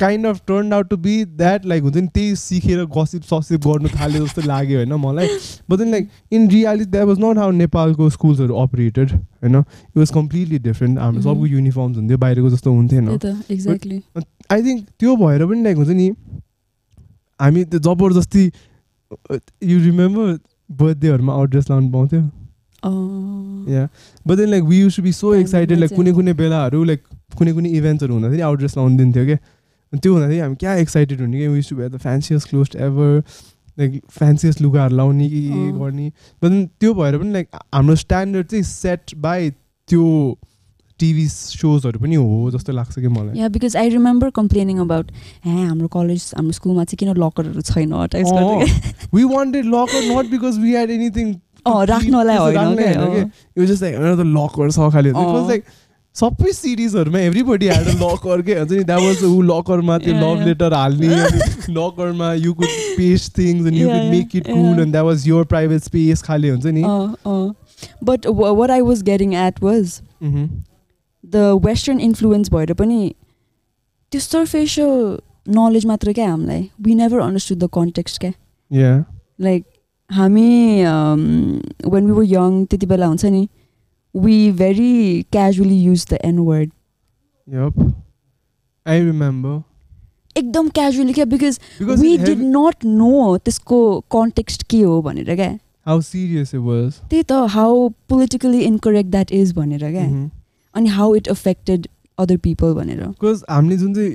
[0.00, 3.88] kind of turn out to be that like हुन्छ नि त्यही सिकेर gossip ससिप गर्नु
[3.90, 5.28] थाल्यो जस्तो लाग्यो होइन मलाई
[5.70, 10.10] but then like in reality that was not how नेपालको स्कुल्सहरू अपरेटेड होइन इट वाज
[10.10, 11.46] कम्प्लिटली डिफ्रेन्ट हाम्रो सबको.
[11.46, 13.08] युनिफर्म्स हुन्थ्यो बाहिरको जस्तो हुन्थेन
[14.50, 16.10] आई थिङ्क त्यो भएर पनि लाइक हुन्छ नि
[17.40, 18.44] हामी त्यो जबरजस्ती
[19.64, 20.38] यु रिमेम्बर
[20.70, 22.20] बर्थडेहरूमा आउटड्रेस लाउनु पाउँथ्यो
[23.68, 23.88] या
[24.26, 27.02] but then like we to be so excited like कुनै कुनै बेलाहरू लाइक
[27.38, 29.36] कुनै कुनै इभेन्ट्सहरू हुँदाखेरि आउटड्रेस लाउनु दिन्थ्यो क्या
[29.92, 33.22] अनि त्यो हुँदाखेरि हामी क्या एक्साइटेड हुने कि we to be the fanciest clothes ever
[33.78, 35.42] like fanciest लुगाहरू लाउने कि।
[35.80, 39.50] गर्ने बट त्यो भएर पनि लाइक हाम्रो स्ट्यान्डर्ड चाहिँ सेट बाई
[39.88, 40.38] त्यो
[41.00, 45.48] टिभी सोजहरू पनि हो जस्तो लाग्छ कि मलाई yeah because I remember complaining about uh
[45.48, 47.92] हाम्रो कलेज हाम्रो स्कुलमा चाहिँ किन लकरहरू छैन
[50.10, 50.30] not.
[50.30, 52.56] Because we had anything to अँ keep, राख्नलाई होइन
[54.34, 55.64] locker छ खालि। बिकज लाइक
[56.16, 60.42] सबै सिरिजहरूमा एभ्रीबडी ह्याड अ लकर के हुन्छ नि द्याट वाज ऊ लकरमा त्यो लभ.
[60.46, 61.08] लेटर हाल्ने
[61.76, 64.80] लकरमा you could paste things and you could make it cool.
[64.80, 66.82] And that was your private space खालि हुन्छ नि
[68.04, 70.00] but what I was getting at was.
[71.24, 73.14] The western influence भएर पनि
[74.12, 75.18] त्यो सर्फेसियल
[75.56, 78.32] नलेज मात्र क्या हामीलाई we never understood the context क्या.
[79.40, 79.64] लाइक
[80.10, 80.50] हामी
[80.84, 83.48] वेन वी वर यङ त्यति बेला हुन्छ नि
[84.14, 86.70] we very casually use the N word
[87.48, 87.78] Yup.
[88.86, 89.52] I remember.
[90.36, 93.78] एकदम क्याजुअली क्या because Because we did not know त्यसको
[94.12, 95.50] कन्टेक्स्ट के हो भनेर क्या
[95.88, 97.00] how serious it was.
[97.10, 100.28] त्यही त how politically incorrect that is भनेर क्या Mhm.
[100.74, 101.86] अनि how it affected
[102.18, 104.12] other people भनेर बिकज हामीले जुन चाहिँ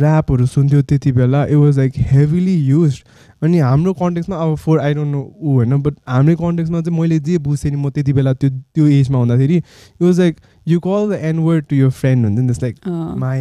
[0.00, 3.02] ऱ्यापहरू सुन्थ्यो त्यति बेला it was like heavily used
[3.42, 7.18] अनि हाम्रो कन्टेक्समा अब फोर आई डोन्ट नो ऊ होइन बट हाम्रो कन्टेक्समा चाहिँ मैले
[7.20, 11.10] जे बुझेँ नि म त्यति बेला त्यो त्यो एजमा हुँदाखेरि it was like you call
[11.10, 12.76] the N word to your friend हुन्छ नि जस्ट लाइक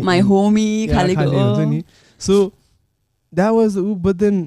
[0.05, 1.83] माई होमी हुन्छ नि
[2.21, 2.41] so
[3.33, 4.43] that was uh but then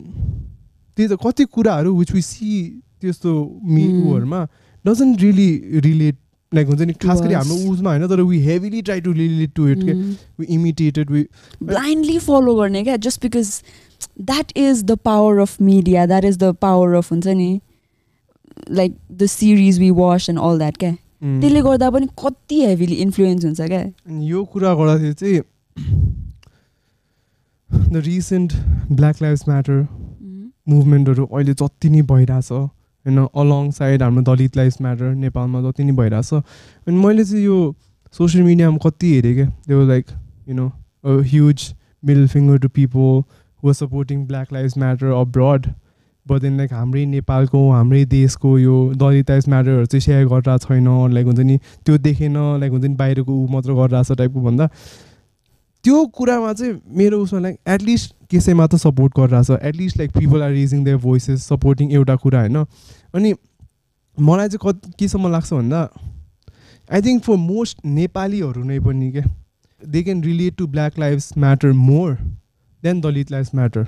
[0.99, 3.33] त्यही त कति कुराहरू विच वी सी त्यस्तो
[3.65, 3.87] मि.
[4.07, 4.47] ऊहरूमा
[4.85, 6.17] डजन्ट रियली रिलेट
[6.53, 7.35] लाइक हुन्छ नि खास गरी.
[7.35, 9.93] हाम्रो उसमा होइन तर we heavily try to relate to it के.
[10.41, 11.27] We imitated we
[11.63, 13.51] blindly follow गर्ने क्या just because
[14.21, 17.61] that is the power of media that is the power of हुन्छ नि
[18.71, 21.41] like the series we watch and all that क्या Mm.
[21.41, 23.81] त्यसले गर्दा पनि कति हेभिली इन्फ्लुएन्स हुन्छ क्या
[24.23, 25.41] यो कुरा गर्दाखेरि चाहिँ
[27.93, 28.53] the recent
[28.93, 29.87] black lives matter
[30.69, 32.49] मुभमेन्टहरू अहिले जति नै भइरहेछ
[33.07, 37.59] होइन अलङ साइड हाम्रो दलित लाइफ्स म्याटर नेपालमा जति नै भइरहेछ। अनि मैले चाहिँ यो
[38.15, 40.07] सोसियल मिडियामा कति हेरेँ क्या त्यो like
[40.49, 40.71] you know
[41.07, 43.23] huge middle finger to people
[43.63, 45.67] who supporting black lives matter abroad
[46.27, 50.89] but then like हाम्रै नेपालको हाम्रै देशको यो दलित लाइफ्स म्याटरहरू चाहिँ सेयर गरिरहेको छैन।
[51.15, 54.69] लाइक हुन्छ नि त्यो देखेन। लाइक हुन्छ नि बाहिरको ऊ मात्र गरिरहेछ टाइपको भन्दा।
[55.87, 60.51] त्यो कुरामा चाहिँ मेरो उसमा लाइक एटलिस्ट कसैमा त सपोर्ट गरिरहेछ at least like people are
[60.51, 62.57] raising their voices supporting एउटा कुरा होइन?
[63.15, 63.35] अनि
[64.19, 65.83] मलाई चाहिँ कति केसम्म लाग्छ भन्दा
[66.91, 69.25] आई थिङ्क फर मोस्ट नेपालीहरू नै पनि क्या
[69.83, 72.13] they can relate to black lives matter more
[72.83, 73.87] than Dalit lives matter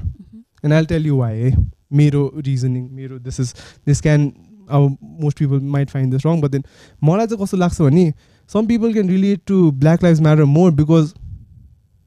[0.64, 1.52] and I tell you why है
[1.92, 3.54] मेरो रिजनिङ मेरो दिस इज
[3.86, 4.32] दिस क्यान
[4.70, 6.64] अब most people might find this wrong but then
[7.02, 8.12] मलाई चाहिँ कस्तो लाग्छ भने
[8.50, 11.14] some people can relate to black lives matter more because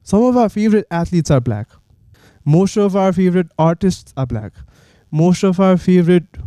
[0.06, 1.68] some of our favorite athletes are black.
[2.46, 4.52] Most of our favorite artists are black.
[5.12, 6.38] Most of our favorite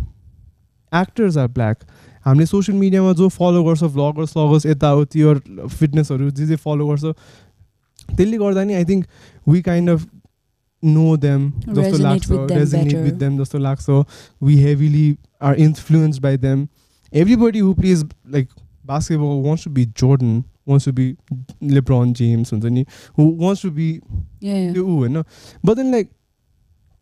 [0.91, 1.85] actors are black.
[2.25, 5.39] हामीले social मिडियामा जो follow गर्छ vloggers लगर्स यताउति or
[5.79, 7.03] फिटनेसहरू जे जे follow गर्छ
[8.17, 9.05] त्यसले गर्दा नि I think
[9.47, 10.05] we kind of
[10.83, 13.03] know them जस्तो Resonate लाग्छ with them resonate better.
[13.03, 13.89] With them जस्तो लाग्छ
[14.43, 15.05] we heavily
[15.49, 16.67] are influence by them
[17.13, 18.49] everybody who plays like
[18.85, 21.15] basketball wants to be Jordan wants to be
[21.71, 22.85] LeBron James हुन्छ नि
[23.17, 23.91] who wants to be
[24.43, 25.21] त्यो ऊ होइन
[25.65, 26.09] but then like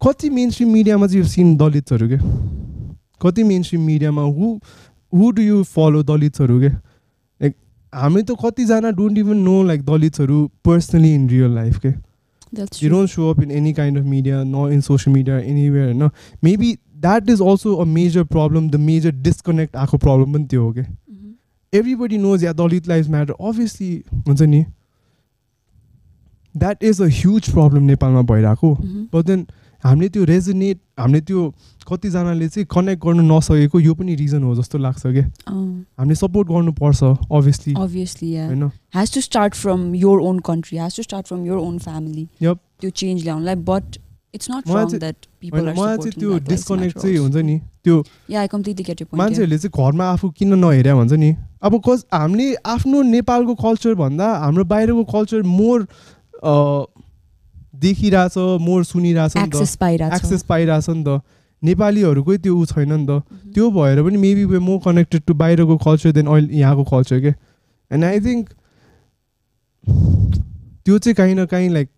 [0.01, 2.19] कति mainstream मिडियामा चाहिँ यो सिन दलित्सहरू क्या
[3.21, 4.57] कति मेन स्ट्रिम मिडियामा who
[5.13, 7.55] who do you follow दलित्सहरू क्या लाइक
[7.93, 11.89] हामी त कतिजना डोन्ट इभन नो लाइक दलित्सहरू पर्सनली इन रियल लाइफ के
[12.83, 16.09] you don't show up in any kind of media न इन सोसियल मिडिया एनिवेयर होइन
[16.43, 20.71] maybe that is also a major problem the major disconnect आएको problem पनि त्यो हो
[20.73, 20.85] क्या
[21.73, 23.35] everybody knows yeah दलित lives matter.
[23.39, 23.91] Obviously
[24.27, 24.65] हुन्छ नि
[26.55, 28.73] that is a huge problem नेपालमा भइरहेको
[29.13, 29.45] बट देन
[29.83, 31.41] हामीले त्यो रेजोनेट हामीले त्यो
[31.89, 37.03] कतिजनाले चाहिँ कनेक्ट गर्नु नसकेको यो पनि रिजन हो जस्तो लाग्छ क्या हामीले सपोर्ट गर्नुपर्छ
[37.03, 38.63] अभियसली अभियसली होइन?
[38.95, 42.27] Has to start from your own country has to start from your own family.
[42.41, 43.97] त्यो चेन्ज ल्याउनलाई बट
[44.35, 47.59] इट्स नट मलाई रङ चाहिँ- द्याट होइन, पिपल मलाई चाहिँ त्यो डिस्कनेक्ट चाहिँ हुन्छ नि
[47.83, 51.35] त्यो या आई कम्प्लिटली गेट यो मान्छेहरूले चाहिँ घरमा आफू किन नहेर्या भन्छ नि?
[51.63, 55.87] अब कस हामीले आफ्नो नेपालको कल्चर भन्दा हाम्रो बाहिरको कल्चर मोर
[57.75, 61.21] देखिरहेछ मोर सुनिरहेछ नि त। एक्सेस पाइरहेछ। नि त।
[61.63, 63.53] नेपालीहरूकै त्यो ऊ छैन नि त। Mhm.
[63.53, 67.33] त्यो भएर पनि maybe we more connected to बाहिरको कल्चर देन अहिले यहाँको कल्चर के।
[67.91, 68.49] एन्ड आई थिङ्क
[70.85, 71.89] त्यो चाहिँ काहीँ न काहीँ लाइक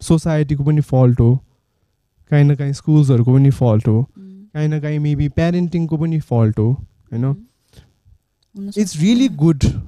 [0.00, 1.38] सोसाइटीको पनि फल्ट हो।
[2.30, 4.26] काहीँ न काहीँ स्कुल्सहरूको पनि फल्ट हो। Mm.
[4.54, 6.72] काहीँ न काहीँ मेबी प्यारेन्टिङको पनि फल्ट हो
[7.12, 7.46] होइन?
[8.54, 9.80] it's really good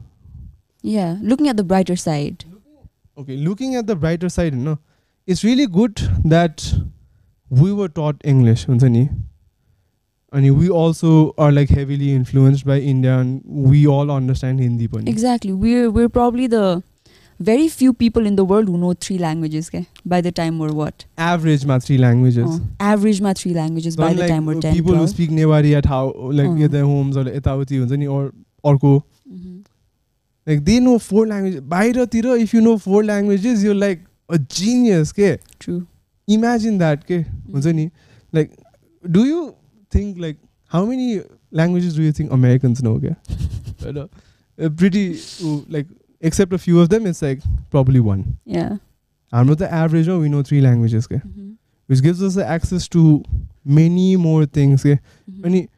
[0.83, 2.45] yeah looking at the brighter side
[3.19, 4.79] okay looking at the brighter side no
[5.27, 6.73] it's really good that
[7.49, 13.87] we were taught english and we also are like heavily influenced by india and we
[13.87, 16.83] all understand hindi exactly we're we're probably the
[17.43, 19.71] very few people in the world who know three languages
[20.05, 21.05] by the time we're what?
[21.19, 22.47] Average ma three languages.
[22.49, 24.75] Oh, average ma three languages by the time we're uh, 10.
[24.75, 26.63] People who speak Newari at how, like oh.
[26.65, 28.33] at their homes or etauti or
[28.65, 29.65] अर्को Mhm.
[30.47, 35.13] like they know four languages बाहिरतिर if you know four languages you're like a genius
[35.19, 35.81] के True.
[36.39, 37.19] imagine that के
[37.53, 37.75] हुन्छ Mhm.
[37.77, 37.91] नि
[38.33, 38.51] like
[39.19, 39.41] do you
[39.91, 40.39] think like
[40.75, 41.21] how many
[41.61, 43.15] languages do you think americans know okay
[43.83, 44.07] But, uh,
[44.65, 45.05] uh, pretty
[45.45, 45.89] uh, like
[46.21, 48.77] except a few of them it's like probably one Yeah.
[49.35, 51.51] हाम्रो त average हो we know three languages के Mhm.
[51.89, 53.05] which gives us the access to
[53.79, 55.45] many more things के Mhm.
[55.45, 55.69] अनि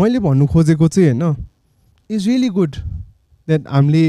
[0.00, 1.36] मैले भन्नु खोजेको चाहिँ होइन
[2.11, 2.75] इज रियली गुड
[3.47, 4.05] द्याट हामीले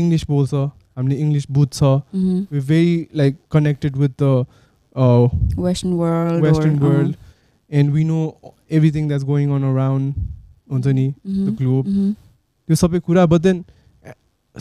[0.00, 2.46] इङ्ग्लिस बोल्छ हामीले इङ्ग्लिस बुझ्छ Mhm.
[2.50, 4.32] we're very like connected with the
[5.02, 5.28] uh,
[5.66, 6.42] Western world.
[6.46, 7.14] Western or, uh, world,
[7.70, 8.24] and we know
[8.78, 10.18] everything that's going on around
[10.72, 11.46] हुन्छ नि mhm.
[11.46, 11.86] the globe.
[11.92, 12.10] Mhm.
[12.68, 13.62] त्यो सबै कुरा but then
[14.10, 14.12] uh,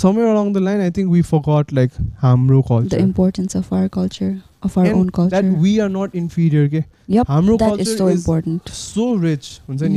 [0.06, 3.90] somewhere along the line I think we forgot like हाम्रो The culture importance of our
[4.00, 4.32] culture,
[4.70, 5.36] of our And own culture.
[5.42, 6.84] that we are not inferior के
[7.18, 7.28] yep.
[7.36, 8.74] हाम्रो That culture is so important.
[8.82, 9.92] so rich हुन्छ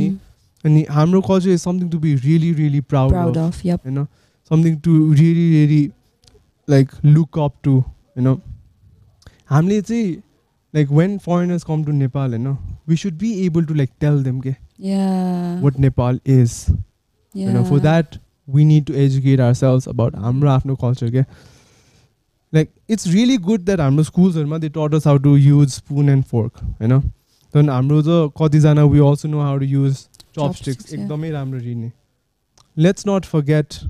[0.64, 0.86] नि Mhm.
[0.86, 3.64] अनि हाम्रो culture is something to be really really proud, Proud of of.
[3.64, 3.86] Yep.
[3.86, 4.06] you know
[4.48, 5.92] something to really really
[6.68, 7.84] like look up to
[8.16, 8.40] you know
[9.50, 10.22] हामीले चाहिँ
[10.74, 14.18] like when foreigners come to Nepal you know we should be able to like tell
[14.18, 15.60] them के Yeah.
[15.60, 16.70] what Nepal is
[17.34, 17.46] yeah.
[17.46, 21.24] you know for that we need to educate ourselves about हाम्रो आफ्नो culture के
[22.52, 26.26] like it's really good that हाम्रो schools they taught us how to use spoon and
[26.26, 27.02] fork you know
[27.52, 31.00] then हाम्रो त कतिजना we also know how to use chopsticks Chopsticks, yeah.
[31.00, 31.90] एकदमै राम्ररी नै
[32.86, 33.80] let's not forget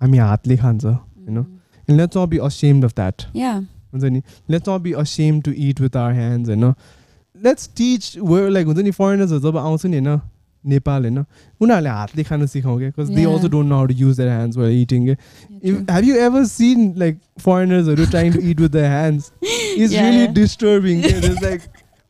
[0.00, 1.58] हामी हातले खान्छ you know Mhm.
[1.88, 3.60] and let's not be ashamed of that Yeah.
[3.94, 4.22] हुन्छ नि
[4.54, 6.74] let's not be ashamed to eat with our hands होइन
[7.48, 10.20] let's teach where like हुन्छ नि foreigners जब आउँछ नि होइन
[10.64, 11.18] नेपाल होइन
[11.64, 13.32] उनीहरूले हातले खान सिकाउँ क्या because they Yeah.
[13.34, 15.84] Also don't know how to use their hands were eating के Yeah, true.
[15.94, 20.24] have you ever seen like foreigners trying to eat with their hands it's Yeah, really
[20.24, 20.34] yeah.
[20.40, 21.22] disturbing yeah.
[21.30, 21.68] it's like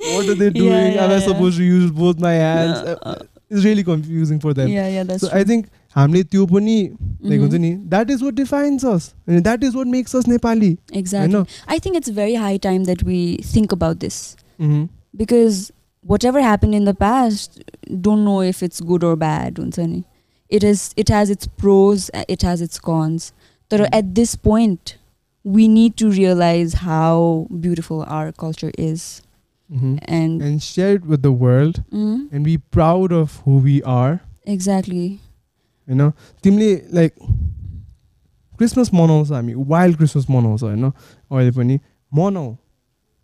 [0.08, 1.24] what are they doing Yeah, am yeah, i yeah.
[1.28, 3.14] supposed to use both my hands Yeah, Uh,
[3.50, 5.38] it's really confusing for them yeah, yeah, that's so true.
[5.40, 6.74] i think हामीले त्यो पनि
[7.24, 7.40] like Mhm.
[7.40, 11.34] हुन्छ नि that is what defines us अनि that is what makes us Nepali Exactly.
[11.34, 13.18] होइन I think it's very high time that we
[13.54, 14.18] think about this
[14.60, 14.84] Mhm.
[15.22, 15.58] because
[16.12, 17.58] whatever happened in the past,
[18.06, 19.58] don't know if it's good or bad.
[19.58, 20.02] हुन्छ नि.
[20.58, 20.84] It is.
[21.04, 22.06] It has its pros.
[22.20, 23.26] uh, It has its cons.
[23.72, 23.98] But Mhm.
[23.98, 24.94] at this point,
[25.56, 28.32] we need to realize how beautiful our
[29.70, 29.98] Mhm.
[30.08, 32.28] and, and share it with the world Mhm.
[32.32, 35.04] and be proud of who we are exactly.
[35.88, 36.10] होइन
[36.44, 37.12] तिमीले like
[38.58, 41.78] Christmas मनाउँछ हामी wild Christmas मनाउँछ होइन अहिले पनि
[42.12, 42.54] मनाऊ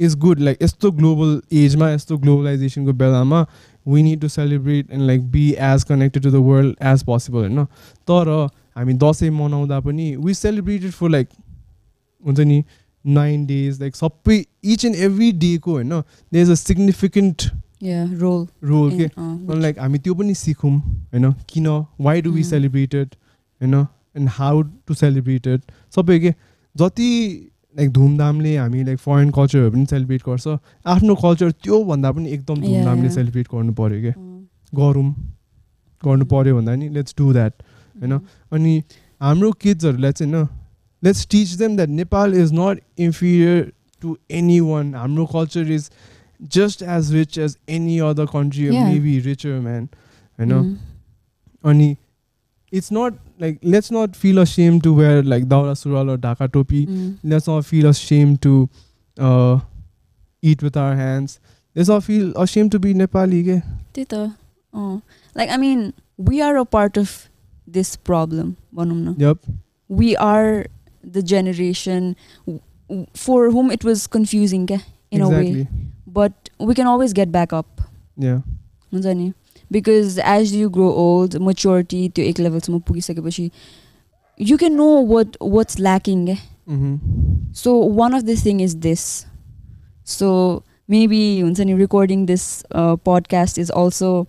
[0.01, 3.45] is good like यस्तो ग्लोबल एजमा यस्तो ग्लोबलाइजेसनको बेलामा
[3.87, 7.65] we need to celebrate and like be as connected to the world as possible होइन
[8.09, 8.29] तर
[8.77, 11.29] हामी दसैँ मनाउँदा पनि वी सेलिब्रेटेड फर लाइक
[12.23, 12.63] हुन्छ नि
[13.07, 16.01] नाइन डेज लाइक सबै इच एन्ड एभ्री डेको होइन
[16.33, 17.43] they is a significant.
[17.83, 18.47] Role.
[18.65, 21.67] Role के लाइक हामी त्यो पनि सिकौँ होइन किन
[22.01, 22.51] why do we Mm.
[22.51, 23.09] Celebrated
[23.61, 23.75] होइन
[24.17, 25.61] एन्ड हाउ टु सेलिब्रेटेड
[25.95, 26.35] सबै के
[26.75, 27.11] जति
[27.77, 33.11] लाइक धुमधामले हामी लाइक फरेन कल्चरहरू पनि सेलिब्रेट गर्छ आफ्नो कल्चर त्योभन्दा पनि एकदम धुमधामले.
[33.11, 35.15] सेलिब्रेट गर्नु पऱ्यो क्या uh, गरौँ
[36.03, 37.53] गर्नु पऱ्यो भन्दा नि लेट्स डु द्याट
[37.97, 38.23] होइन mhm.
[38.53, 38.83] अनि
[39.21, 40.49] हाम्रो किड्सहरूलाई चाहिँ होइन
[41.03, 44.95] let's teach them that Nepal is not inferior to anyone.
[44.95, 45.91] Amro culture is
[46.49, 48.83] just as rich as any other country, yeah.
[48.83, 49.89] or maybe richer, man.
[50.39, 50.77] You know,
[51.65, 51.97] mm.
[52.73, 56.87] It's not like let's not feel ashamed to wear like daura sural or dhaka topi.
[56.87, 57.19] Mm.
[57.23, 58.69] Let's not feel ashamed to
[59.19, 59.61] uh,
[60.43, 61.41] eat with our hands.
[61.75, 63.41] Let's not feel ashamed to be Nepali.
[63.47, 63.65] Ke?
[63.93, 64.37] Tita.
[64.75, 65.01] Oh.
[65.35, 67.29] Like I mean, we are a part of
[67.67, 68.57] this problem.
[68.73, 69.39] Yep.
[69.89, 70.67] We are
[71.06, 76.50] the generation w- w- for whom it was confusing क्या, in a way exactly but
[76.70, 77.82] we can always get back up
[78.20, 78.36] या
[78.94, 79.34] हुन्छ नि
[79.72, 83.52] because as you grow old maturity त्यो एक लेभलसम्म पुगिसकेपछि
[84.50, 86.38] you can know what what's lacking क्या.
[86.70, 86.96] Mm-hmm.
[87.54, 89.26] So one of the thing is this.
[90.04, 94.28] So maybe हुन्छ नि recording this uh, podcast is also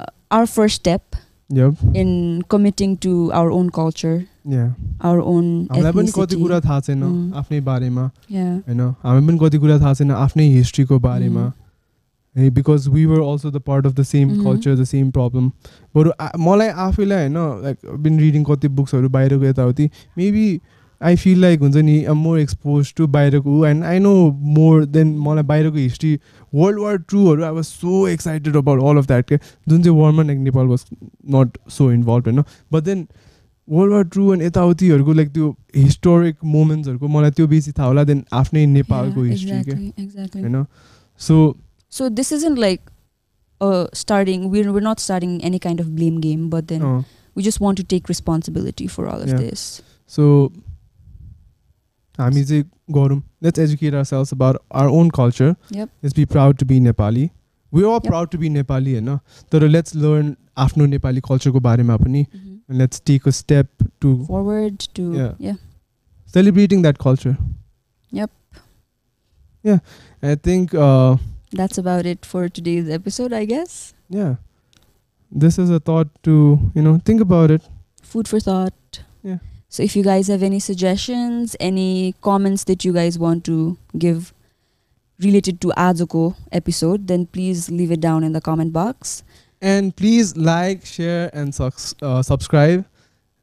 [0.00, 1.16] uh, our first step
[1.49, 1.73] Yep.
[1.95, 4.69] in committing to our own culture, Yeah.
[5.01, 6.41] our own हामीलाई पनि कति ethnicity.
[6.41, 7.33] कुरा थाहा छैन Mm.
[7.35, 8.55] आफ्नै बारेमा Yeah.
[8.67, 11.53] होइन हामी पनि कति कुरा थाहा छैन आफ्नै हिस्ट्रीको बारेमा Mm.
[12.35, 14.43] है because we were also the part of the same Mhm.
[14.43, 15.51] Culture the same problem
[15.95, 20.47] बरु आ- मलाई आफैलाई होइन लाइक बिन रिडिङ कति बुक्सहरू बाहिरको यताउति मेबी
[21.09, 24.13] आई फिल लाइक हुन्छ नि आम मोर एक्सपोज टु बाहिरको and I know
[24.57, 26.13] more than मलाई बाहिरको history
[26.53, 29.37] world war टूहरू I was so excited about all of that के
[29.69, 30.85] जुन चाहिँ वारमा like Nepal was
[31.35, 33.07] not so involve होइन but then
[33.67, 38.23] world war two and यताउतिहरूको like त्यो historic मोमेन्ट्सहरूको मलाई त्यो बेसी थाहा होला देन
[38.41, 40.41] आफ्नै नेपालको Yeah, हिस्ट्री के exactly, exactly.
[40.41, 40.65] होइन
[41.19, 41.37] so
[41.93, 42.81] So this isn't like
[43.61, 46.81] uh starting we're we're not starting any kind of blame game, but then
[47.37, 49.43] we just want to take responsibility for all of Yeah.
[49.43, 49.63] this.
[50.11, 50.25] So
[52.18, 55.88] हामी चाहिँ गरौँ let's educate ourselves about our own culture Yep.
[56.04, 57.28] Let's be proud to be Nepali
[57.72, 58.06] we are Yep.
[58.06, 59.16] Proud to be Nepali होइन
[59.52, 62.78] तर let's learn आफ्नो नेपाली कल्चरको बारेमा पनि Mhm.
[62.78, 63.68] Let's take a step
[64.00, 65.32] to Forward to Yeah.
[65.46, 65.56] yeah.
[66.34, 67.36] Celebrating that culture
[68.12, 68.30] Yep.
[69.64, 69.78] Yeah
[70.24, 70.76] I think
[71.58, 73.72] That's about it for today's episode, I guess.
[74.12, 74.36] Yeah
[75.32, 76.32] this is a thought to
[76.76, 77.62] you know think about it
[78.12, 78.98] Food for thought.
[79.26, 79.38] Yeah.
[79.75, 84.33] So if you guys have any suggestions, any comments that you guys want to give
[85.19, 89.21] related to Azuko episode, then please leave it down in the comment box.
[89.59, 92.85] And please like, share, and uh, subscribe.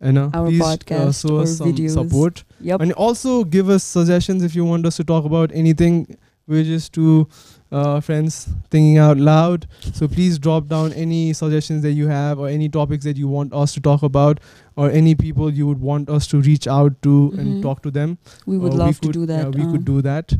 [0.03, 1.90] You know, Our please uh, podcast show or us some videos.
[1.90, 2.45] support.
[2.62, 2.81] Yep.
[2.81, 6.16] And also give us suggestions if you want us to talk about anything.
[6.47, 7.29] We're just two
[7.72, 9.66] uh, friends thinking out loud.
[9.92, 13.52] So please drop down any suggestions that you have or any topics that you want
[13.54, 14.40] us to talk about
[14.76, 17.62] or any people you would want us to reach out to and Mhm.
[17.62, 18.18] talk to them.
[18.46, 19.42] we would Uh, love could, to do that.
[19.44, 20.35] Yeah, we uh, could do that.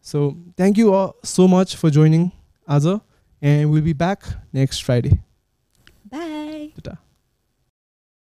[0.00, 2.32] So thank you all so much for joining
[2.68, 3.00] Aza
[3.42, 5.20] and we'll be back next Friday.
[6.10, 6.72] Bye.
[6.76, 6.96] Ta-ta.